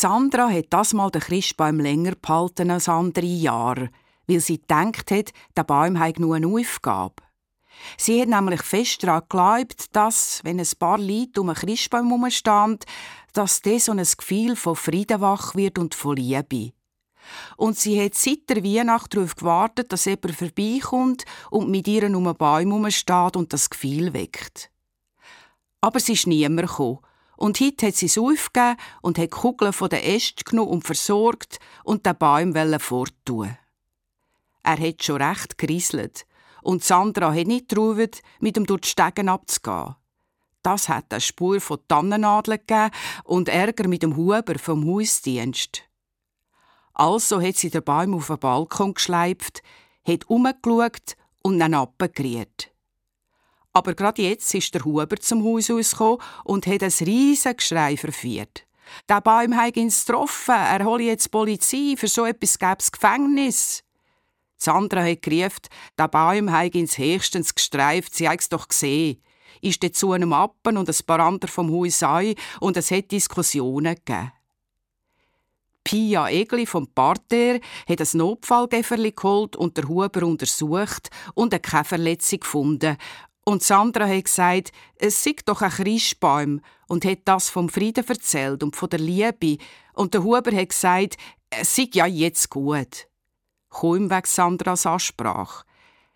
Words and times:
Sandra 0.00 0.48
hat 0.48 0.68
das 0.70 0.94
mal 0.94 1.10
den 1.10 1.20
Christbaum 1.20 1.78
länger 1.78 2.14
behalten 2.14 2.70
als 2.70 2.88
andere 2.88 3.26
Jahre, 3.26 3.90
weil 4.26 4.40
sie 4.40 4.58
gedacht 4.58 5.10
hat, 5.10 5.30
der 5.54 5.64
Baum 5.64 5.98
habe 5.98 6.22
nur 6.22 6.36
eine 6.36 6.46
Aufgabe. 6.46 7.16
Sie 7.98 8.18
hat 8.18 8.28
nämlich 8.28 8.62
fest 8.62 9.02
daran 9.02 9.24
geglaubt, 9.28 9.94
dass, 9.94 10.40
wenn 10.42 10.58
ein 10.58 10.66
paar 10.78 10.96
Leute 10.96 11.42
um 11.42 11.50
einen 11.50 11.58
Christbaum 11.58 12.08
herumstehen, 12.08 12.78
dass 13.34 13.60
das 13.60 13.84
so 13.84 13.92
ein 13.92 13.98
Gefühl 13.98 14.56
von 14.56 14.74
Frieden 14.74 15.20
wach 15.20 15.54
wird 15.54 15.78
und 15.78 15.94
von 15.94 16.16
Liebe. 16.16 16.72
Und 17.58 17.78
sie 17.78 18.02
hat 18.02 18.14
seit 18.14 18.48
der 18.48 18.64
Weihnacht 18.64 19.14
darauf 19.14 19.36
gewartet, 19.36 19.92
dass 19.92 20.06
jemand 20.06 20.34
vorbeikommt 20.34 21.26
und 21.50 21.68
mit 21.68 21.86
ihr 21.86 22.04
um 22.04 22.26
einen 22.26 22.36
Baum 22.38 22.70
herumsteht 22.70 23.36
und 23.36 23.52
das 23.52 23.68
Gefühl 23.68 24.14
weckt. 24.14 24.70
Aber 25.82 25.98
es 25.98 26.08
ist 26.08 26.26
niemand 26.26 26.70
gekommen. 26.70 27.00
Und 27.40 27.58
heute 27.58 27.86
hat 27.86 27.94
sie 27.94 28.04
es 28.04 28.18
aufgegeben 28.18 28.76
und 29.00 29.16
hat 29.16 29.30
Kugeln 29.30 29.72
von 29.72 29.88
den 29.88 30.02
Ästen 30.02 30.44
genommen 30.44 30.72
und 30.72 30.84
versorgt 30.84 31.58
und 31.84 32.04
den 32.04 32.18
Baum 32.18 32.52
forttun. 32.78 33.56
Er 34.62 34.78
hat 34.78 35.02
schon 35.02 35.22
recht 35.22 35.56
gerieselt 35.56 36.26
und 36.60 36.84
Sandra 36.84 37.32
hat 37.32 37.46
nicht 37.46 37.70
getraut, 37.70 38.20
mit 38.40 38.58
ihm 38.58 38.66
durch 38.66 38.82
die 38.82 38.88
Stegen 38.88 39.30
abzugehen. 39.30 39.96
Das 40.62 40.90
hat 40.90 41.06
eine 41.08 41.22
Spur 41.22 41.62
von 41.62 41.78
Tannennadeln 41.88 42.58
gegeben 42.58 42.90
und 43.24 43.48
Ärger 43.48 43.88
mit 43.88 44.02
dem 44.02 44.16
Huber 44.16 44.58
vom 44.58 44.86
Hausdienst. 44.86 45.84
Also 46.92 47.40
hat 47.40 47.56
sie 47.56 47.70
den 47.70 47.82
Baum 47.82 48.16
auf 48.16 48.26
den 48.26 48.38
Balkon 48.38 48.92
geschleift, 48.92 49.62
hat 50.06 50.28
umgeschaut 50.28 51.16
und 51.42 51.58
dann 51.58 51.72
abgeriert. 51.72 52.70
Aber 53.72 53.94
gerade 53.94 54.22
jetzt 54.22 54.52
ist 54.54 54.74
der 54.74 54.84
Huber 54.84 55.16
zum 55.16 55.44
Haus 55.44 55.70
ausgekommen 55.70 56.18
und 56.44 56.66
hat 56.66 56.82
ein 56.82 56.92
riesiges 57.00 57.56
Geschrei 57.56 57.96
verführt. 57.96 58.66
Der 59.08 59.20
Baum 59.20 59.56
hat 59.56 59.76
ihn 59.76 59.88
getroffen, 59.88 60.54
er 60.54 60.84
hole 60.84 61.04
jetzt 61.04 61.26
die 61.26 61.30
Polizei, 61.30 61.94
für 61.96 62.08
so 62.08 62.24
etwas 62.24 62.58
gäbe 62.58 62.76
es 62.80 62.90
Gefängnis. 62.90 63.84
Sandra 64.56 65.04
hat 65.04 65.22
gerufen, 65.22 65.68
der 65.96 66.08
Baum 66.08 66.50
hat 66.50 66.74
ins 66.74 66.98
höchstens 66.98 67.54
gestreift, 67.54 68.14
sie 68.14 68.28
hat 68.28 68.40
es 68.40 68.48
doch 68.48 68.68
gesehen. 68.68 69.22
Ist 69.62 69.82
zu 69.94 70.12
einem 70.12 70.32
Appen 70.32 70.76
und 70.76 70.88
ein 70.88 71.06
paar 71.06 71.20
andere 71.20 71.50
vom 71.50 71.72
Haus 71.72 72.02
ein 72.02 72.34
und 72.60 72.76
es 72.76 72.90
hat 72.90 73.10
Diskussionen 73.10 73.94
gegeben. 73.94 74.32
Pia 75.82 76.28
Egli 76.28 76.66
vom 76.66 76.88
Parterre 76.88 77.60
hat 77.88 78.00
ein 78.00 78.18
Notfallgeferli 78.18 79.12
geholt 79.12 79.56
und 79.56 79.76
der 79.76 79.88
Huber 79.88 80.26
untersucht 80.26 81.10
und 81.34 81.54
eine 81.54 81.60
keine 81.60 81.84
Verletzung 81.84 82.40
gefunden. 82.40 82.96
Und 83.44 83.62
Sandra 83.62 84.06
hat 84.06 84.24
gesagt, 84.24 84.72
es 84.96 85.24
sei 85.24 85.34
doch 85.44 85.62
ein 85.62 85.70
Christbaum 85.70 86.60
und 86.88 87.04
hat 87.04 87.20
das 87.24 87.48
vom 87.48 87.68
Frieden 87.68 88.06
erzählt 88.06 88.62
und 88.62 88.76
von 88.76 88.90
der 88.90 89.00
Liebe. 89.00 89.58
Und 89.94 90.14
der 90.14 90.22
Huber 90.22 90.54
hat 90.54 90.68
gesagt, 90.68 91.16
es 91.48 91.74
sei 91.74 91.88
ja 91.92 92.06
jetzt 92.06 92.50
gut. 92.50 93.08
Kaum 93.70 94.10
wegen 94.10 94.26
Sandras 94.26 94.86
Ansprache. 94.86 95.64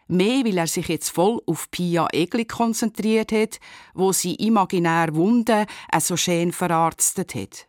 Mehr, 0.07 0.45
weil 0.45 0.59
er 0.59 0.67
sich 0.67 0.89
jetzt 0.89 1.11
voll 1.11 1.41
auf 1.47 1.71
Pia 1.71 2.09
Egli 2.13 2.45
konzentriert 2.45 3.33
hat, 3.33 3.59
wo 3.95 4.13
sie 4.13 4.35
imaginär 4.35 5.15
Wunden 5.15 5.67
so 5.99 6.17
schön 6.17 6.53
verarztet 6.53 7.35
hat. 7.35 7.69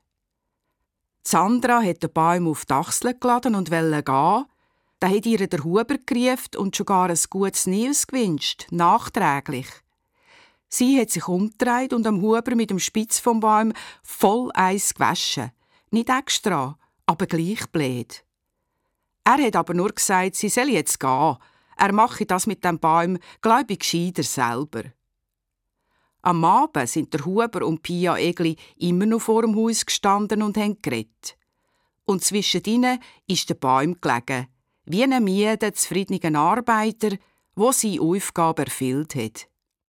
Sandra 1.23 1.81
hat 1.81 2.03
den 2.03 2.11
Baum 2.11 2.47
auf 2.47 2.65
die 2.65 2.73
Achsel 2.73 3.17
geladen 3.17 3.55
und 3.55 3.71
wollte 3.71 4.03
gehen. 4.03 4.45
Da 5.05 5.11
hat 5.11 5.27
ihr 5.27 5.45
der 5.47 5.63
Huber 5.63 5.99
gerufen 6.03 6.57
und 6.57 6.75
sogar 6.75 7.11
ein 7.11 7.19
gutes 7.29 7.67
News 7.67 8.07
gewünscht, 8.07 8.65
nachträglich. 8.71 9.67
Sie 10.67 10.99
hat 10.99 11.11
sich 11.11 11.27
umgedreht 11.27 11.93
und 11.93 12.07
am 12.07 12.23
Huber 12.23 12.55
mit 12.55 12.71
dem 12.71 12.79
Spitz 12.79 13.19
vom 13.19 13.39
Baum 13.39 13.71
voll 14.01 14.49
Eis 14.55 14.95
gewaschen. 14.95 15.51
Nicht 15.91 16.09
extra, 16.09 16.79
aber 17.05 17.27
gleich 17.27 17.67
blöd. 17.71 18.25
Er 19.23 19.45
hat 19.45 19.55
aber 19.55 19.75
nur 19.75 19.89
gesagt, 19.89 20.37
sie 20.37 20.49
soll 20.49 20.69
jetzt 20.69 20.99
gehen. 20.99 21.37
Er 21.77 21.93
mache 21.93 22.25
das 22.25 22.47
mit 22.47 22.65
dem 22.65 22.79
Baum, 22.79 23.19
glaube 23.41 23.73
ich, 23.73 23.79
gescheiter 23.81 24.23
selber. 24.23 24.85
Am 26.23 26.43
Abend 26.43 26.89
sind 26.89 27.13
der 27.13 27.25
Huber 27.25 27.63
und 27.63 27.83
Pia 27.83 28.17
Egli 28.17 28.55
immer 28.77 29.05
noch 29.05 29.21
vor 29.21 29.43
dem 29.43 29.55
Haus 29.55 29.85
gestanden 29.85 30.41
und 30.41 30.57
haben 30.57 30.81
geredet. 30.81 31.37
Und 32.05 32.23
zwischen 32.23 32.63
ihnen 32.63 32.97
ist 33.27 33.47
der 33.49 33.53
Baum 33.53 34.01
gelegen, 34.01 34.47
wie 34.85 35.03
ein 35.03 35.23
müder, 35.23 35.73
zufriedener 35.73 36.39
Arbeiter, 36.39 37.17
wo 37.55 37.71
seine 37.71 38.01
Aufgabe 38.01 38.63
erfüllt 38.63 39.15
hat. 39.15 39.47